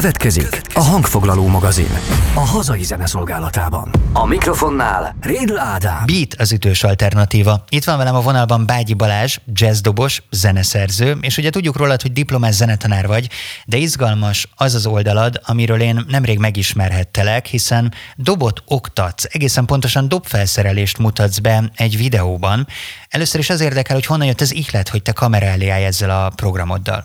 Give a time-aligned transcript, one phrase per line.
[0.00, 1.90] Következik a hangfoglaló magazin.
[2.34, 3.90] A hazai zene szolgálatában.
[4.12, 6.06] A mikrofonnál Rédl Ádám.
[6.06, 7.64] Beat az ütős alternatíva.
[7.68, 12.54] Itt van velem a vonalban Bágyi Balázs, jazzdobos, zeneszerző, és ugye tudjuk rólad, hogy diplomás
[12.54, 13.28] zenetanár vagy,
[13.66, 20.98] de izgalmas az az oldalad, amiről én nemrég megismerhettelek, hiszen dobot oktatsz, egészen pontosan dobfelszerelést
[20.98, 22.66] mutatsz be egy videóban.
[23.08, 26.10] Először is az érdekel, hogy honnan jött az ihlet, hogy te kamera elé állj ezzel
[26.24, 27.04] a programoddal.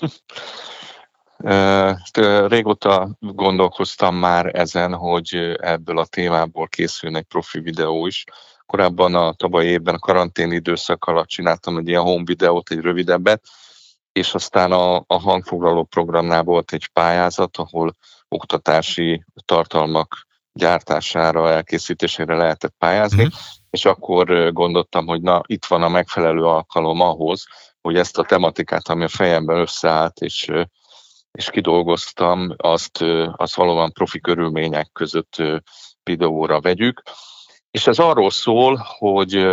[2.46, 8.24] Régóta gondolkoztam már ezen, hogy ebből a témából készülne egy profi videó is.
[8.66, 13.42] Korábban a tavalyi évben a karantén időszak alatt csináltam egy ilyen home videót, egy rövidebbet,
[14.12, 17.92] és aztán a, a hangfoglaló programnál volt egy pályázat, ahol
[18.28, 23.36] oktatási tartalmak gyártására, elkészítésére lehetett pályázni, mm-hmm.
[23.70, 27.46] és akkor gondoltam, hogy na, itt van a megfelelő alkalom ahhoz,
[27.80, 30.50] hogy ezt a tematikát, ami a fejemben összeállt, és
[31.32, 35.36] és kidolgoztam, azt, azt valóban profi körülmények között
[36.02, 37.02] videóra vegyük.
[37.70, 39.46] És ez arról szól, hogy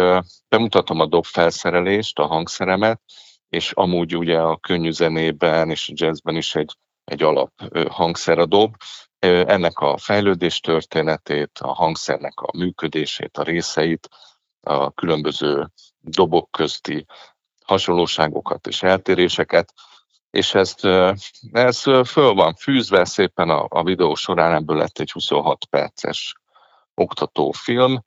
[0.48, 3.02] bemutatom a dobfelszerelést, a hangszeremet,
[3.50, 7.52] és amúgy ugye a könnyű zenében és a jazzben is egy, egy alap
[7.90, 8.76] hangszer a dob.
[9.20, 14.10] Ennek a fejlődés történetét, a hangszernek a működését, a részeit,
[14.62, 17.06] a különböző dobok közti
[17.66, 19.74] hasonlóságokat és eltéréseket,
[20.32, 20.86] és ezt,
[21.52, 26.36] ez föl van fűzve szépen a, a videó során, ebből lett egy 26 perces
[26.94, 28.04] oktatófilm,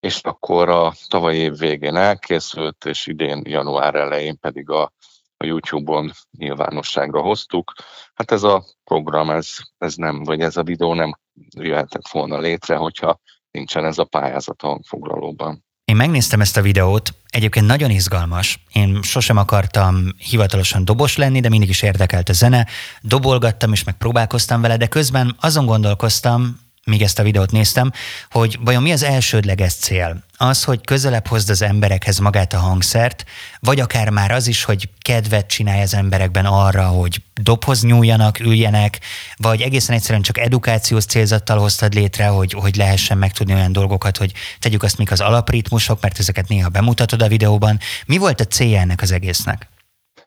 [0.00, 4.92] és akkor a tavalyi év végén elkészült, és idén január elején pedig a,
[5.36, 7.72] a YouTube-on nyilvánosságra hoztuk.
[8.14, 11.18] Hát ez a program, ez, ez nem, vagy ez a videó nem
[11.56, 13.20] jöhetett volna létre, hogyha
[13.50, 15.65] nincsen ez a pályázat a foglalóban.
[15.86, 18.60] Én megnéztem ezt a videót, egyébként nagyon izgalmas.
[18.72, 22.66] Én sosem akartam hivatalosan dobos lenni, de mindig is érdekelt a zene.
[23.00, 27.92] Dobolgattam és meg próbálkoztam vele, de közben azon gondolkoztam, míg ezt a videót néztem,
[28.30, 30.24] hogy vajon mi az elsődleges cél?
[30.36, 33.24] Az, hogy közelebb hozd az emberekhez magát a hangszert,
[33.60, 39.00] vagy akár már az is, hogy kedvet csinálj az emberekben arra, hogy dobhoz nyúljanak, üljenek,
[39.36, 44.32] vagy egészen egyszerűen csak edukációs célzattal hoztad létre, hogy, hogy lehessen megtudni olyan dolgokat, hogy
[44.58, 47.78] tegyük azt, mik az alapritmusok, mert ezeket néha bemutatod a videóban.
[48.06, 49.68] Mi volt a célja ennek az egésznek?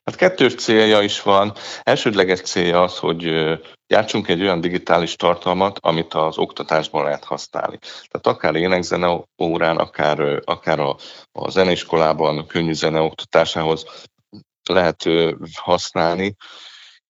[0.09, 1.53] Hát kettős célja is van.
[1.81, 3.31] Elsődleges célja az, hogy
[3.87, 7.77] gyártsunk egy olyan digitális tartalmat, amit az oktatásban lehet használni.
[7.81, 10.95] Tehát akár énekzene órán, akár, akár a,
[11.31, 13.85] a zeneiskolában könnyű zene oktatásához
[14.69, 15.03] lehet
[15.53, 16.35] használni,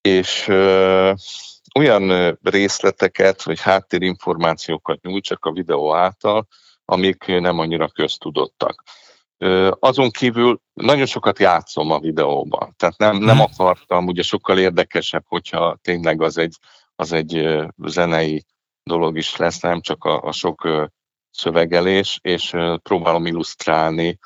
[0.02, 1.12] és ö,
[1.80, 6.48] olyan részleteket, vagy háttérinformációkat nyújtsak a videó által,
[6.86, 8.84] amik nem annyira köztudottak.
[9.80, 13.46] Azon kívül nagyon sokat játszom a videóban, tehát nem, nem mhm.
[13.46, 16.56] akartam, ugye sokkal érdekesebb, hogyha tényleg az egy,
[16.96, 18.46] az egy zenei
[18.84, 20.68] dolog is lesz, nem csak a, a sok
[21.32, 24.18] szövegelés, és próbálom illusztrálni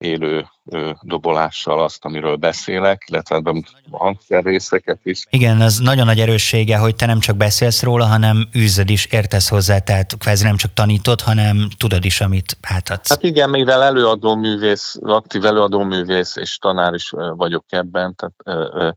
[0.00, 5.26] élő ö, dobolással azt, amiről beszélek, illetve bemutatom a hangszerrészeket is.
[5.30, 9.48] Igen, az nagyon nagy erőssége, hogy te nem csak beszélsz róla, hanem űzöd is, értesz
[9.48, 13.08] hozzá, tehát kvázi nem csak tanítod, hanem tudod is, amit átadsz.
[13.08, 18.84] Hát igen, mivel előadó művész, aktív előadó művész és tanár is vagyok ebben, tehát ö,
[18.84, 18.90] ö,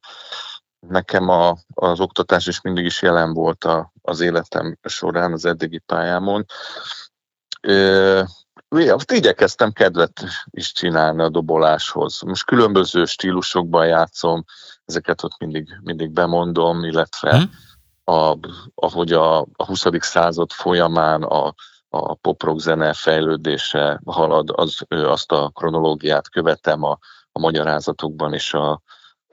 [0.87, 5.79] nekem a, az oktatás is mindig is jelen volt a, az életem során, az eddigi
[5.85, 6.45] pályámon.
[7.61, 8.21] Ö,
[9.11, 12.21] igyekeztem kedvet is csinálni a doboláshoz.
[12.21, 14.43] Most különböző stílusokban játszom,
[14.85, 17.51] ezeket ott mindig, mindig bemondom, illetve hmm.
[18.15, 18.37] a,
[18.75, 19.85] ahogy a, a 20.
[19.99, 21.53] század folyamán a,
[21.89, 26.97] a pop-rock zene fejlődése halad, az, azt a kronológiát követem a,
[27.31, 28.81] a magyarázatokban és a,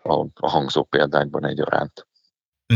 [0.02, 2.06] a, a hangzó példákban egyaránt.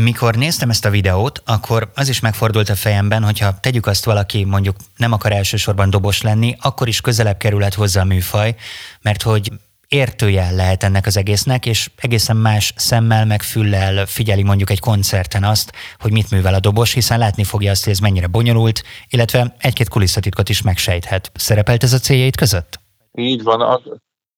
[0.03, 4.43] Mikor néztem ezt a videót, akkor az is megfordult a fejemben, hogyha tegyük azt valaki
[4.43, 8.55] mondjuk nem akar elsősorban dobos lenni, akkor is közelebb kerülhet hozzá a műfaj,
[9.01, 9.51] mert hogy
[9.87, 15.43] értőjel lehet ennek az egésznek, és egészen más szemmel, meg füllel figyeli mondjuk egy koncerten
[15.43, 19.55] azt, hogy mit művel a dobos, hiszen látni fogja azt, hogy ez mennyire bonyolult, illetve
[19.59, 21.31] egy-két kulisszatitkot is megsejthet.
[21.33, 22.79] Szerepelt ez a céljait között?
[23.11, 23.81] Így van.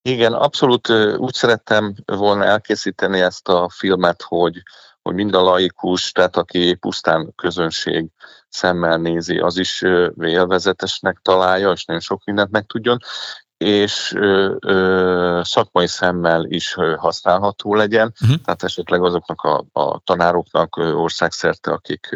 [0.02, 4.64] Igen, abszolút úgy szerettem volna elkészíteni ezt a filmet, hogy
[5.08, 8.08] hogy mind a laikus, tehát aki pusztán közönség
[8.50, 9.82] szemmel nézi, az is
[10.22, 12.98] élvezetesnek találja, és nagyon sok mindent megtudjon,
[13.58, 18.38] és ö, ö, szakmai szemmel is használható legyen, uh-huh.
[18.44, 22.16] tehát esetleg azoknak a, a tanároknak országszerte, akik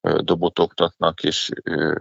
[0.00, 1.50] dobot oktatnak, és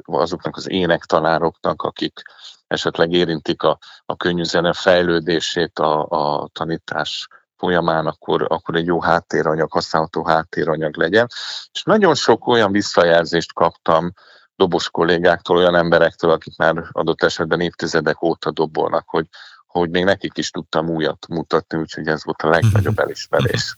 [0.03, 2.21] azoknak az énektanároknak, akik
[2.68, 7.27] esetleg érintik a, a könnyű zene fejlődését a, a tanítás
[7.63, 11.27] folyamán akkor, akkor egy jó háttéranyag, használható háttéranyag legyen.
[11.74, 14.13] És nagyon sok olyan visszajelzést kaptam
[14.56, 19.27] dobos kollégáktól, olyan emberektől, akik már adott esetben évtizedek óta dobolnak, hogy,
[19.68, 23.77] hogy még nekik is tudtam újat mutatni, úgyhogy ez volt a legnagyobb elismerés.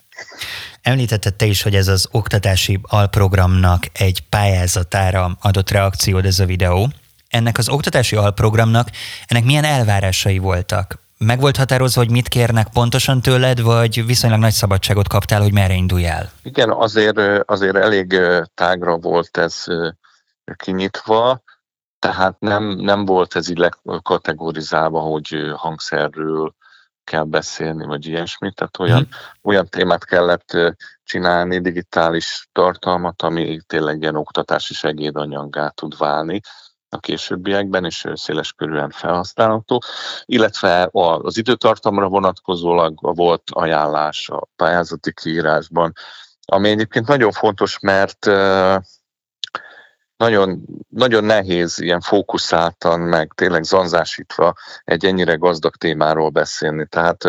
[0.82, 6.88] Említetted te is, hogy ez az oktatási alprogramnak egy pályázatára adott reakciód ez a videó.
[7.28, 8.88] Ennek az oktatási alprogramnak,
[9.26, 11.04] ennek milyen elvárásai voltak?
[11.18, 15.74] Meg volt határozva, hogy mit kérnek pontosan tőled, vagy viszonylag nagy szabadságot kaptál, hogy merre
[15.74, 16.30] indulj el?
[16.42, 17.18] Igen, azért,
[17.50, 18.20] azért elég
[18.54, 19.64] tágra volt ez
[20.56, 21.42] kinyitva,
[21.98, 23.68] tehát nem, nem volt ez így
[24.02, 26.54] kategorizálva, hogy hangszerről
[27.04, 29.08] kell beszélni, vagy ilyesmit, tehát olyan, hmm.
[29.42, 30.56] olyan témát kellett
[31.04, 36.40] csinálni, digitális tartalmat, ami tényleg ilyen oktatási segédanyaggá tud válni
[36.96, 39.82] a későbbiekben, és széles körülön felhasználható,
[40.24, 45.92] illetve az időtartamra vonatkozólag volt ajánlás a pályázati kiírásban,
[46.46, 48.26] ami egyébként nagyon fontos, mert
[50.16, 54.54] nagyon, nagyon nehéz ilyen fókuszáltan, meg tényleg zanzásítva
[54.84, 56.86] egy ennyire gazdag témáról beszélni.
[56.86, 57.24] Tehát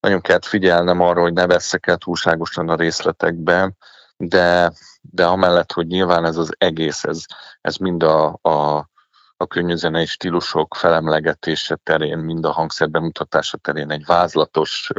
[0.00, 3.72] nagyon kellett figyelnem arra, hogy ne veszek el túlságosan a részletekbe,
[4.16, 7.24] de, de amellett, hogy nyilván ez az egész, ez,
[7.60, 8.88] ez mind a, a,
[9.36, 14.90] a könnyűzenei stílusok felemlegetése terén, mind a hangszer bemutatása terén egy vázlatos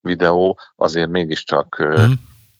[0.00, 2.12] videó, azért mégiscsak mm.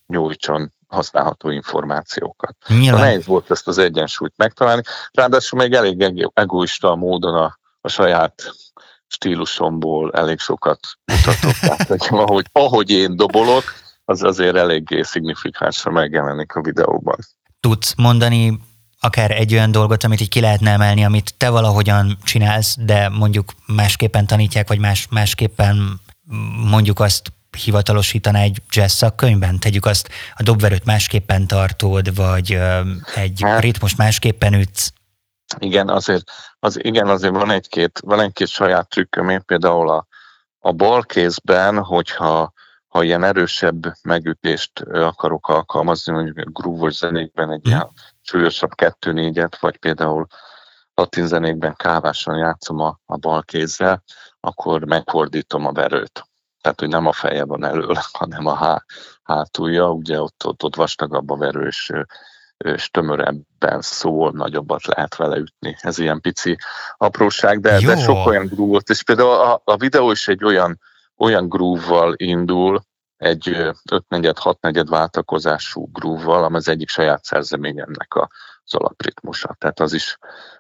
[0.07, 2.57] nyújtson használható információkat.
[2.69, 3.01] Nyilván.
[3.01, 8.53] Nehéz volt ezt az egyensúlyt megtalálni, ráadásul még elég egoista módon a, a saját
[9.07, 11.59] stílusomból elég sokat mutatok.
[11.61, 13.65] Tehát, hogy ahogy, ahogy én dobolok,
[14.09, 17.17] az azért eléggé szignifikánsan megjelenik a videóban.
[17.61, 18.61] Tudsz mondani
[19.01, 23.53] akár egy olyan dolgot, amit így ki lehetne emelni, amit te valahogyan csinálsz, de mondjuk
[23.67, 26.01] másképpen tanítják, vagy más, másképpen
[26.71, 27.33] mondjuk azt
[27.65, 29.59] hivatalosítana egy jazz szakkönyvben?
[29.59, 32.59] Tegyük azt, a dobverőt másképpen tartod, vagy
[33.15, 34.93] egy hát, ritmus másképpen ütsz?
[35.59, 40.07] Igen, azért, az, igen, azért van egy-két, van egy-két saját trükköm, én például a,
[40.59, 42.53] a bal kézben, hogyha
[42.97, 47.71] ha ilyen erősebb megütést akarok alkalmazni, mondjuk groove zenékben egy mm.
[47.71, 47.91] ilyen
[48.23, 50.27] súlyosabb kettő-négyet, vagy például
[50.95, 54.03] latin zenékben kávásan játszom a, a bal kézzel,
[54.41, 56.25] akkor megfordítom a verőt
[56.61, 58.85] tehát hogy nem a feje van elől, hanem a há,
[59.23, 61.93] hátulja, ugye ott, ott, ott vastagabb a verő, és,
[62.57, 65.77] és tömörebben szól, nagyobbat lehet vele ütni.
[65.81, 66.57] Ez ilyen pici
[66.97, 70.79] apróság, de, de sok olyan groove és például a, a videó is egy olyan,
[71.17, 72.81] olyan groove-val indul,
[73.17, 73.57] egy
[73.91, 79.57] 5-4-6 negyed váltakozású groove-val, ami az egyik saját szerzeményemnek az alapritmusa.
[79.59, 80.19] Tehát az is,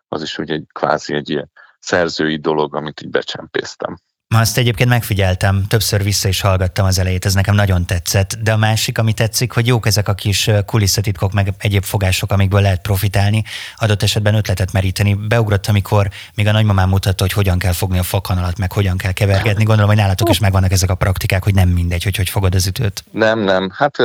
[0.08, 3.98] az is ugye egy kvázi egy ilyen szerzői dolog, amit így becsempésztem.
[4.34, 8.56] Azt egyébként megfigyeltem, többször vissza is hallgattam az elejét, ez nekem nagyon tetszett, de a
[8.56, 13.44] másik, ami tetszik, hogy jók ezek a kis kulisszatitkok, meg egyéb fogások, amikből lehet profitálni,
[13.76, 15.14] adott esetben ötletet meríteni.
[15.14, 19.12] Beugrott, amikor még a nagymamám mutatta, hogy hogyan kell fogni a fakanalat, meg hogyan kell
[19.12, 19.64] kevergetni.
[19.64, 22.66] Gondolom, hogy nálatok is megvannak ezek a praktikák, hogy nem mindegy, hogy hogy fogod az
[22.66, 23.04] ütőt.
[23.10, 23.70] Nem, nem.
[23.74, 23.96] Hát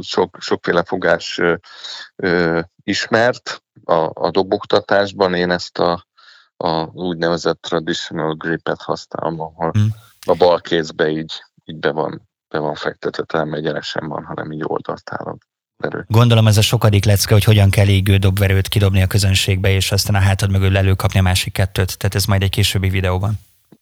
[0.00, 1.40] sok, sokféle fogás
[2.16, 5.34] ö, ismert a, a dobogtatásban.
[5.34, 6.06] Én ezt a
[6.58, 9.94] a úgynevezett traditional gripet használom, ahol hmm.
[10.26, 11.32] a bal kézbe így,
[11.64, 15.36] így be van, be van fektetve, tehát nem egyenesen van, hanem így oldalt áll a
[15.76, 16.04] verő.
[16.08, 20.14] Gondolom ez a sokadik lecke, hogy hogyan kell égő dobverőt kidobni a közönségbe, és aztán
[20.14, 23.32] a hátad mögül előkapni a másik kettőt, tehát ez majd egy későbbi videóban.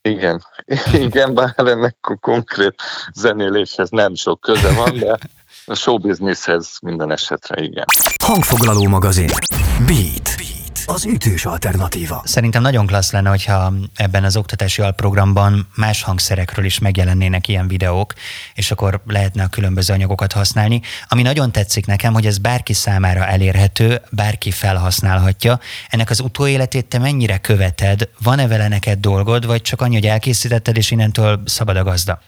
[0.01, 0.41] Igen,
[1.07, 2.81] igen, bár ennek a konkrét
[3.13, 5.17] zenéléshez nem sok köze van, de
[5.65, 7.85] a showbizniszhez minden esetre igen.
[8.23, 9.27] Hangfoglaló magazin.
[9.27, 10.35] Beat.
[10.37, 10.56] Beat
[10.89, 12.21] az ütős alternatíva.
[12.25, 18.13] Szerintem nagyon klassz lenne, hogyha ebben az oktatási alprogramban más hangszerekről is megjelennének ilyen videók,
[18.53, 20.81] és akkor lehetne a különböző anyagokat használni.
[21.07, 25.59] Ami nagyon tetszik nekem, hogy ez bárki számára elérhető, bárki felhasználhatja.
[25.89, 28.09] Ennek az utóéletét te mennyire követed?
[28.23, 32.21] Van-e vele neked dolgod, vagy csak annyi, hogy elkészítetted, és innentől szabad a gazda?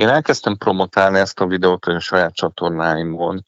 [0.00, 3.44] Én elkezdtem promotálni ezt a videót a saját csatornáimon,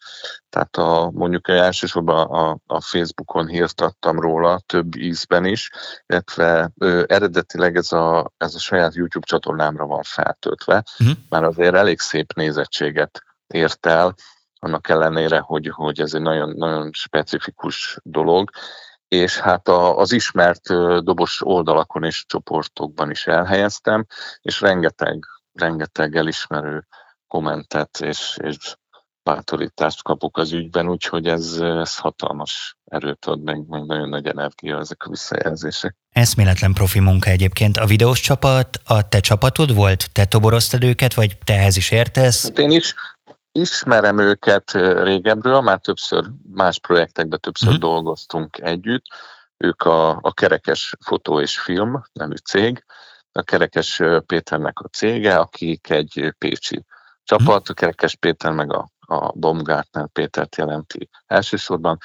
[0.49, 5.71] tehát a, mondjuk elsősorban a, a Facebookon hírtattam róla, több ízben is,
[6.07, 11.17] illetve ö, eredetileg ez a, ez a saját YouTube csatornámra van feltöltve, uh-huh.
[11.29, 14.15] már azért elég szép nézettséget ért el,
[14.59, 18.51] annak ellenére, hogy, hogy ez egy nagyon, nagyon specifikus dolog,
[19.09, 20.69] és hát a, az ismert
[21.05, 24.07] dobos oldalakon és csoportokban is elhelyeztem,
[24.43, 26.87] és rengeteg rengeteg elismerő
[27.27, 28.57] kommentet és, és
[29.23, 34.79] bátorítást kapok az ügyben, úgyhogy ez, ez hatalmas erőt ad, meg, meg nagyon nagy energia
[34.79, 35.97] ezek a visszajelzések.
[36.11, 37.77] Eszméletlen profi munka egyébként.
[37.77, 40.13] A videós csapat a te csapatod volt?
[40.13, 42.43] Te toboroztad őket, vagy te ehhez is értesz?
[42.43, 42.95] Hát én is
[43.53, 47.83] ismerem őket régebről, már többször más projektekben többször uh-huh.
[47.83, 49.05] dolgoztunk együtt.
[49.57, 52.85] Ők a, a Kerekes Fotó és Film nevű cég,
[53.33, 56.85] a Kerekes Péternek a cége, akik egy pécsi
[57.25, 61.99] csapat, a Kerekes Péter meg a, a Baumgartner Pétert jelenti elsősorban,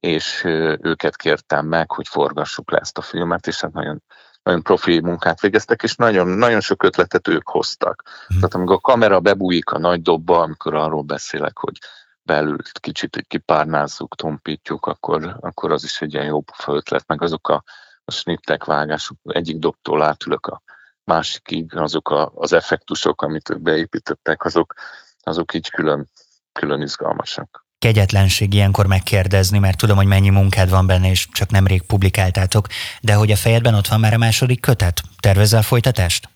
[0.00, 0.42] és
[0.80, 4.02] őket kértem meg, hogy forgassuk le ezt a filmet, és hát nagyon,
[4.42, 8.02] nagyon profi munkát végeztek, és nagyon, nagyon sok ötletet ők hoztak.
[8.34, 8.36] Mm.
[8.36, 11.78] Tehát amikor a kamera bebújik a nagy dobba, amikor arról beszélek, hogy
[12.22, 17.62] belül kicsit kipárnázzuk, tompítjuk, akkor, akkor az is egy ilyen jó ötlet, meg azok a,
[18.04, 20.62] a snittek, vágások, egyik dobtól átülök a
[21.06, 24.74] másikig, azok a, az effektusok, amit ők beépítettek, azok,
[25.22, 26.08] azok így külön,
[26.52, 27.64] külön izgalmasak.
[27.78, 32.66] Kegyetlenség ilyenkor megkérdezni, mert tudom, hogy mennyi munkád van benne, és csak nemrég publikáltátok,
[33.00, 35.00] de hogy a fejedben ott van már a második kötet?
[35.20, 36.28] Tervezel folytatást?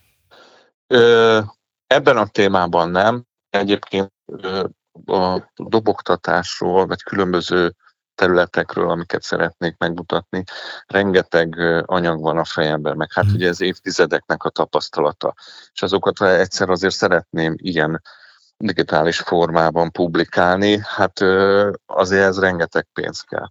[0.86, 1.40] Ö,
[1.86, 3.24] ebben a témában nem.
[3.50, 4.64] Egyébként ö,
[5.06, 7.74] a dobogtatásról, vagy különböző
[8.20, 10.44] területekről, amiket szeretnék megmutatni.
[10.86, 11.54] Rengeteg
[11.86, 13.34] anyag van a fejemben, meg hát mm.
[13.34, 15.34] ugye ez évtizedeknek a tapasztalata.
[15.72, 18.02] És azokat egyszer azért szeretném ilyen
[18.56, 21.20] digitális formában publikálni, hát
[21.86, 23.48] azért ez rengeteg pénz kell.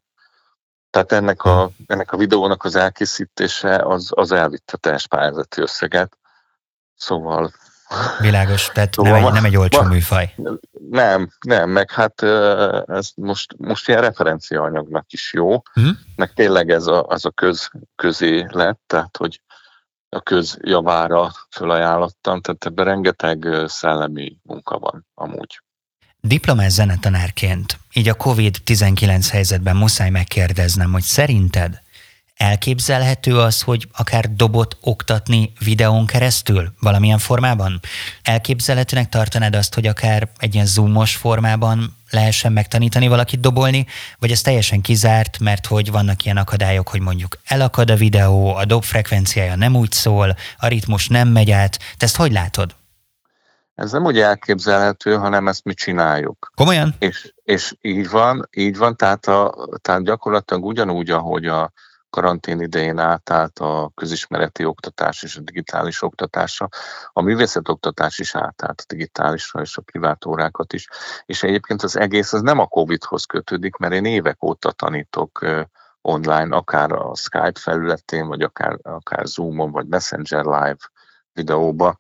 [0.90, 6.18] Tehát ennek a, ennek a videónak az elkészítése az, az elvitte teljes pályázati összeget.
[6.96, 7.52] Szóval...
[8.20, 10.34] Világos, tehát szóval nem, egy, nem egy olcsó ma, műfaj.
[10.90, 12.22] Nem, nem, meg hát
[12.88, 15.96] ez most, most ilyen referenciaanyagnak is jó, uh-huh.
[16.16, 19.42] meg tényleg ez a, az a köz, közé lett, tehát hogy
[20.10, 25.62] a közjavára fölajánlottam, tehát ebben rengeteg szellemi munka van amúgy.
[26.22, 31.82] Diplomás zenetanárként, így a COVID-19 helyzetben muszáj megkérdeznem, hogy szerinted
[32.40, 37.80] elképzelhető az, hogy akár dobot oktatni videón keresztül valamilyen formában?
[38.22, 43.86] Elképzelhetőnek tartanád azt, hogy akár egy ilyen zoomos formában lehessen megtanítani valakit dobolni,
[44.20, 48.66] vagy ez teljesen kizárt, mert hogy vannak ilyen akadályok, hogy mondjuk elakad a videó, a
[48.66, 51.80] dob frekvenciája nem úgy szól, a ritmus nem megy át.
[51.98, 52.76] Te ezt hogy látod?
[53.76, 56.52] Ez nem úgy elképzelhető, hanem ezt mi csináljuk.
[56.56, 56.96] Komolyan?
[57.00, 61.72] És, és így van, így van, tehát, a, tehát gyakorlatilag ugyanúgy, ahogy a,
[62.10, 66.68] karantén idején átállt a közismereti oktatás és a digitális oktatásra.
[67.14, 70.88] A művészetoktatás is átállt a digitálisra és a privát órákat is.
[71.26, 75.46] És egyébként az egész az nem a Covid-hoz kötődik, mert én évek óta tanítok
[76.02, 80.90] online, akár a Skype felületén, vagy akár, akár Zoomon, vagy Messenger Live
[81.34, 81.96] videóba.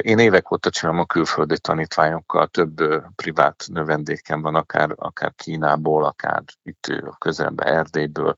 [0.00, 6.42] Én évek óta csinálom a külföldi tanítványokkal, több privát növendéken van, akár, akár Kínából, akár
[6.62, 6.86] itt
[7.18, 8.34] közelben Erdélyből,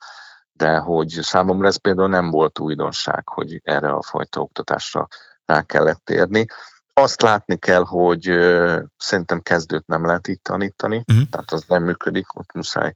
[0.60, 5.06] de hogy számomra ez például nem volt újdonság, hogy erre a fajta oktatásra
[5.44, 6.46] rá kellett térni.
[6.92, 8.22] Azt látni kell, hogy
[8.96, 11.28] szerintem kezdőt nem lehet itt tanítani, uh-huh.
[11.30, 12.94] tehát az nem működik, ott muszáj,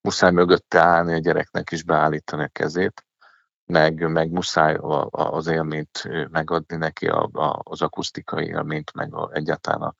[0.00, 3.04] muszáj mögötte állni a gyereknek is beállítani a kezét,
[3.66, 9.14] meg, meg muszáj a, a, az élményt megadni neki, a, a, az akusztikai élményt, meg
[9.14, 9.94] a, egyáltalán a,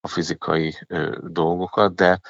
[0.00, 2.20] a fizikai ö, dolgokat, de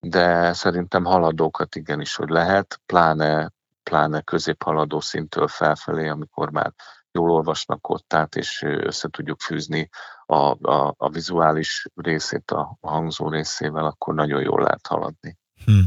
[0.00, 3.52] de szerintem haladókat igenis, hogy lehet, pláne
[3.88, 6.72] pláne középhaladó szintől felfelé, amikor már
[7.12, 9.88] jól olvasnak ott át, és össze tudjuk fűzni
[10.26, 15.38] a, a, a vizuális részét a, a hangzó részével, akkor nagyon jól lehet haladni.
[15.64, 15.84] Hmm.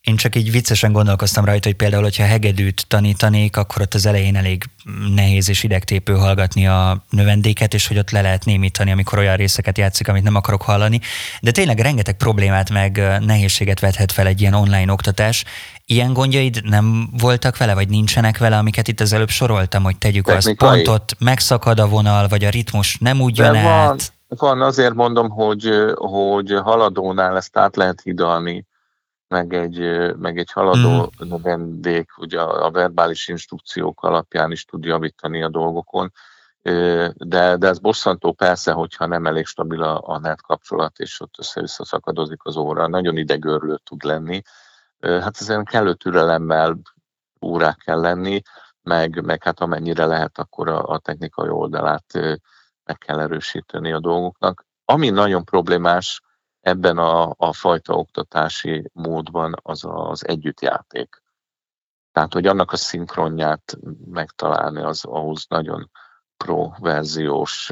[0.00, 4.36] Én csak így viccesen gondolkoztam rajta, hogy például, hogyha hegedűt tanítanék, akkor ott az elején
[4.36, 4.64] elég
[5.14, 9.78] nehéz és idegtépő hallgatni a növendéket, és hogy ott le lehet némítani, amikor olyan részeket
[9.78, 11.00] játszik, amit nem akarok hallani.
[11.40, 15.44] De tényleg rengeteg problémát meg nehézséget vethet fel egy ilyen online oktatás.
[15.86, 20.28] Ilyen gondjaid nem voltak vele, vagy nincsenek vele, amiket itt az előbb soroltam, hogy tegyük
[20.28, 24.12] azt pontot, megszakad a vonal, vagy a ritmus nem úgy jön van, át?
[24.28, 28.66] Van, azért mondom, hogy, hogy haladónál ezt át lehet hidalni
[29.28, 29.78] meg egy,
[30.16, 31.42] meg egy haladó mm.
[31.42, 36.12] vendég, ugye a verbális instrukciók alapján is tud javítani a dolgokon,
[37.14, 41.34] de, de ez bosszantó persze, hogyha nem elég stabil a, a net kapcsolat, és ott
[41.38, 44.42] össze-vissza szakadozik az óra, nagyon idegörlő tud lenni.
[45.00, 46.78] Hát ezen kellő türelemmel
[47.40, 48.42] órák kell lenni,
[48.82, 52.12] meg, meg hát amennyire lehet, akkor a, a technikai oldalát
[52.84, 54.66] meg kell erősíteni a dolgoknak.
[54.84, 56.20] Ami nagyon problémás,
[56.68, 61.22] ebben a, a fajta oktatási módban az az együttjáték.
[62.12, 65.90] Tehát, hogy annak a szinkronját megtalálni, az ahhoz nagyon
[66.36, 67.70] pro verziós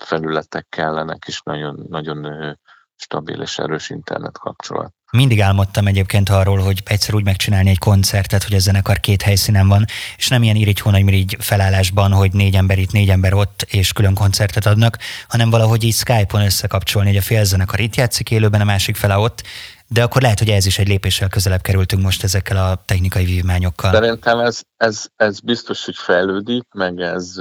[0.00, 2.58] felületek kellenek, és nagyon, nagyon
[2.96, 4.94] stabil és erős internet kapcsolat.
[5.10, 9.68] Mindig álmodtam egyébként arról, hogy egyszer úgy megcsinálni egy koncertet, hogy a zenekar két helyszínen
[9.68, 9.84] van,
[10.16, 14.14] és nem ilyen irigy így felállásban, hogy négy ember itt, négy ember ott, és külön
[14.14, 14.98] koncertet adnak,
[15.28, 19.16] hanem valahogy így Skype-on összekapcsolni, hogy a fél zenekar itt játszik élőben, a másik fele
[19.16, 19.42] ott,
[19.88, 23.92] de akkor lehet, hogy ez is egy lépéssel közelebb kerültünk most ezekkel a technikai vívmányokkal.
[23.92, 27.34] Szerintem ez, ez, ez biztos, hogy fejlődik, meg ez,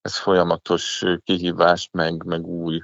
[0.00, 2.80] ez folyamatos kihívást, meg, meg új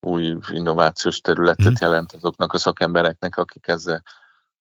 [0.00, 1.80] új innovációs területet mm.
[1.80, 4.02] jelent azoknak a szakembereknek, akik ezzel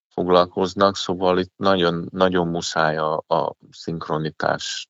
[0.10, 4.90] foglalkoznak, szóval itt nagyon, nagyon muszáj a, a szinkronitást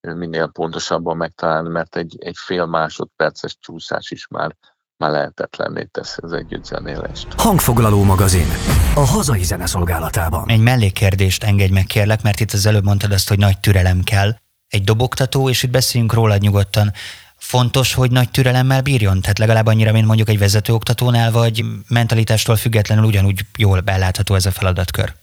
[0.00, 4.56] minél pontosabban megtalálni, mert egy, egy fél másodperces csúszás is már,
[4.96, 7.26] már lehetetlenné teszi az együttzenélést.
[7.36, 8.46] Hangfoglaló magazin
[8.94, 10.48] a hazai zene szolgálatában.
[10.48, 14.34] Egy mellékkérdést engedj meg kérlek, mert itt az előbb mondtad azt, hogy nagy türelem kell.
[14.68, 16.92] Egy dobogtató, és itt beszéljünk róla nyugodtan
[17.46, 19.20] fontos, hogy nagy türelemmel bírjon?
[19.20, 24.50] Tehát legalább annyira, mint mondjuk egy vezetőoktatónál, vagy mentalitástól függetlenül ugyanúgy jól belátható ez a
[24.50, 25.14] feladatkör?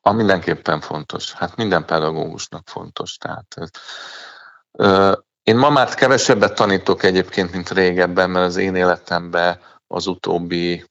[0.00, 1.32] A mindenképpen fontos.
[1.32, 3.16] Hát minden pedagógusnak fontos.
[3.16, 3.54] Tehát,
[4.72, 10.84] ö, én ma már kevesebbet tanítok egyébként, mint régebben, mert az én életemben az utóbbi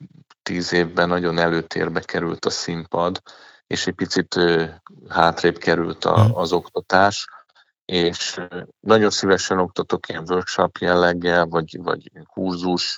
[0.44, 3.22] tíz évben nagyon előtérbe került a színpad,
[3.68, 4.36] és egy picit
[5.10, 6.36] hátrébb került a, hmm.
[6.36, 7.28] az oktatás
[7.86, 8.42] és
[8.80, 12.98] nagyon szívesen oktatok ilyen workshop jelleggel, vagy, vagy kurzus,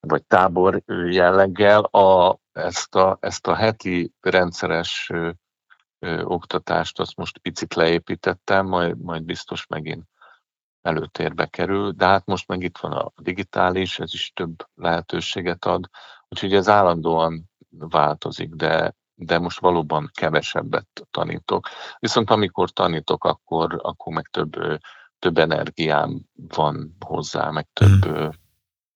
[0.00, 1.80] vagy tábor jelleggel.
[1.80, 5.30] A, ezt, a, ezt a heti rendszeres ö,
[5.98, 10.04] ö, oktatást azt most picit leépítettem, majd, majd biztos megint
[10.82, 15.88] előtérbe kerül, de hát most meg itt van a digitális, ez is több lehetőséget ad,
[16.28, 21.68] úgyhogy ez állandóan változik, de de most valóban kevesebbet tanítok.
[21.98, 24.56] Viszont amikor tanítok, akkor, akkor meg több,
[25.18, 28.30] több energiám van hozzá, meg több, hmm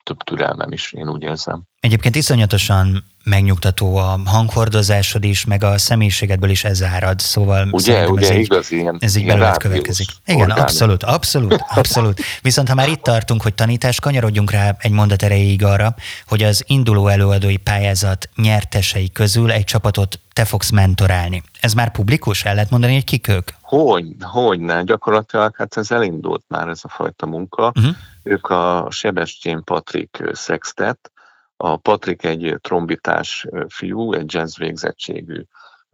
[0.04, 1.62] több türelmem is, én úgy érzem.
[1.84, 8.28] Egyébként iszonyatosan megnyugtató a hanghordozásod is, meg a személyiségedből is ez árad, szóval ugye, ugye,
[8.28, 10.08] ez így, igaz, ilyen, ez így belőled következik.
[10.26, 10.58] Igen, orgány.
[10.58, 12.20] abszolút, abszolút, abszolút.
[12.42, 15.94] Viszont ha már itt tartunk, hogy tanítás, kanyarodjunk rá egy mondat erejéig arra,
[16.26, 21.42] hogy az induló előadói pályázat nyertesei közül egy csapatot te fogsz mentorálni.
[21.60, 22.44] Ez már publikus?
[22.44, 23.50] El lehet mondani, hogy kik ők?
[23.60, 27.72] Hogy, hogy ne, gyakorlatilag hát ez elindult már ez a fajta munka.
[27.74, 27.94] Uh-huh.
[28.22, 31.10] Ők a Sebestyén Patrik Sextet,
[31.56, 35.42] a Patrik egy trombitás fiú, egy jazz végzettségű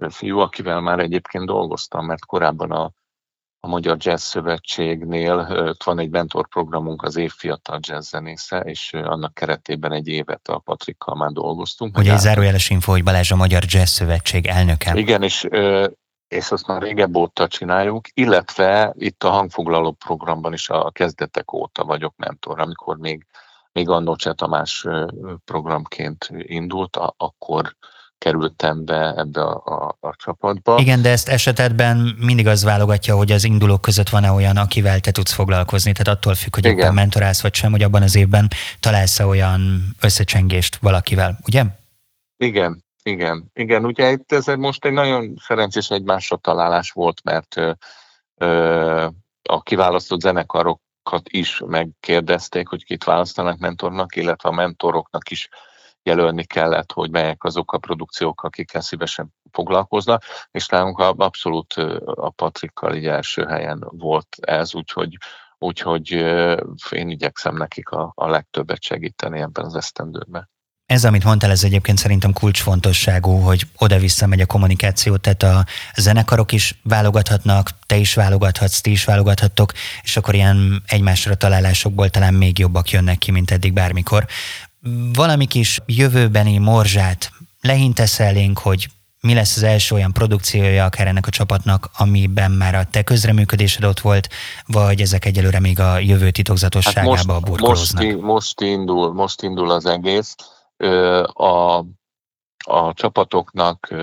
[0.09, 2.91] fiú, akivel már egyébként dolgoztam, mert korábban a,
[3.61, 9.93] a Magyar Jazz Szövetségnél ott van egy mentorprogramunk, az évfiatal jazz zenésze, és annak keretében
[9.93, 11.99] egy évet a Patrikkal már dolgoztunk.
[11.99, 14.93] Ugye egy zárójeles info, hogy Balázs a Magyar Jazz Szövetség elnöke.
[14.95, 15.49] Igen, és
[16.31, 21.85] és azt már régebb óta csináljuk, illetve itt a hangfoglaló programban is a kezdetek óta
[21.85, 23.27] vagyok mentor, amikor még,
[23.73, 24.87] még annó Cseh Tamás
[25.45, 27.77] programként indult, akkor
[28.21, 30.79] kerültem be ebbe a, a, a csapatba.
[30.79, 35.11] Igen, de ezt esetedben mindig az válogatja, hogy az indulók között van-e olyan, akivel te
[35.11, 36.79] tudsz foglalkozni, tehát attól függ, hogy Igen.
[36.79, 38.49] éppen mentorálsz vagy sem, hogy abban az évben
[38.81, 41.65] találsz-e olyan összecsengést valakivel, ugye?
[42.37, 47.57] Igen, igen, igen, ugye itt ez most egy nagyon szerencsés egymásra találás volt, mert
[48.37, 49.07] ö,
[49.43, 50.89] a kiválasztott zenekarokat
[51.31, 55.49] is megkérdezték, hogy kit választanak mentornak, illetve a mentoroknak is
[56.03, 61.73] jelölni kellett, hogy melyek azok a produkciók, akikkel szívesen foglalkoznak, és nálunk abszolút
[62.05, 65.17] a Patrikkal így első helyen volt ez, úgyhogy
[65.63, 66.11] úgyhogy
[66.91, 70.49] én igyekszem nekik a, a legtöbbet segíteni ebben az esztendőben.
[70.91, 75.65] Ez, amit mondtál, ez egyébként szerintem kulcsfontosságú, hogy oda-vissza megy a kommunikáció, tehát a
[75.97, 79.73] zenekarok is válogathatnak, te is válogathatsz, ti is válogathattok,
[80.03, 84.27] és akkor ilyen egymásra találásokból talán még jobbak jönnek ki, mint eddig bármikor.
[85.13, 88.89] Valami kis jövőbeni morzsát lehintesz elénk, hogy
[89.21, 93.85] mi lesz az első olyan produkciója akár ennek a csapatnak, amiben már a te közreműködésed
[93.85, 94.29] ott volt,
[94.67, 98.05] vagy ezek egyelőre még a jövő titokzatosságába hát most, burkolóznak?
[98.05, 100.35] Most, most, indul, most indul az egész
[101.33, 101.79] a,
[102.65, 103.95] a csapatoknak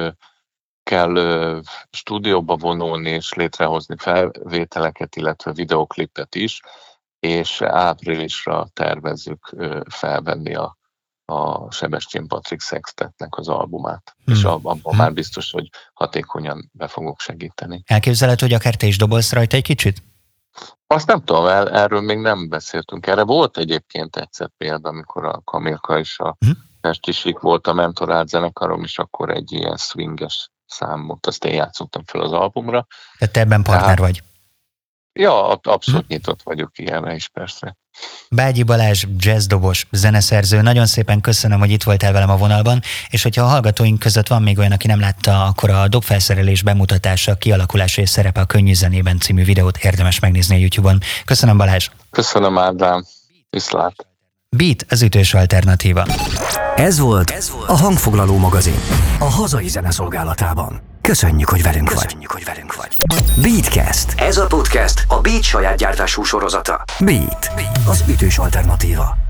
[0.83, 6.61] kell stúdióba vonulni és létrehozni felvételeket, illetve videoklipet is,
[7.19, 9.55] és áprilisra tervezzük
[9.89, 10.77] felvenni a,
[11.25, 14.35] a Sebestyén Patrick Sextetnek az albumát, hmm.
[14.35, 14.97] és abban hmm.
[14.97, 17.83] már biztos, hogy hatékonyan be fogok segíteni.
[17.85, 20.03] Elképzelhető, hogy akár te is dobolsz rajta egy kicsit?
[20.87, 23.07] Azt nem tudom, el, erről még nem beszéltünk.
[23.07, 26.66] Erre volt egyébként egyszer példa, amikor a Kamilka és a hmm.
[26.81, 32.21] Pestisik volt a mentorált zenekarom, és akkor egy ilyen swinges számot, azt én játszottam fel
[32.21, 32.87] az albumra.
[33.17, 34.21] Tehát te ebben partner Tehát, vagy?
[35.19, 36.13] Ja, abszolút hm.
[36.13, 37.77] nyitott vagyok ilyenre is persze.
[38.29, 43.43] Bágyi Balázs, jazzdobos, zeneszerző, nagyon szépen köszönöm, hogy itt voltál velem a vonalban, és hogyha
[43.43, 48.09] a hallgatóink között van még olyan, aki nem látta, akkor a dobfelszerelés bemutatása, kialakulása és
[48.09, 50.99] szerepe a Könnyű Zenében című videót érdemes megnézni a YouTube-on.
[51.25, 51.89] Köszönöm Balázs!
[52.09, 53.05] Köszönöm Ádám!
[53.49, 54.06] Viszlát!
[54.57, 56.05] Beat az ütős alternatíva.
[56.75, 58.79] Ez volt, Ez volt a hangfoglaló magazin.
[59.19, 60.81] A hazai zene szolgálatában.
[61.01, 62.43] Köszönjük, hogy velünk Köszönjük, vagy.
[62.43, 62.97] hogy velünk vagy.
[63.41, 64.13] Beatcast.
[64.19, 66.83] Ez a podcast a Beat saját gyártású sorozata.
[66.99, 67.51] Beat.
[67.55, 67.79] Beat.
[67.87, 69.26] Az ütős alternatíva.